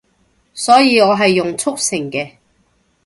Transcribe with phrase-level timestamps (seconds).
[0.55, 2.31] 所以我係用速成嘅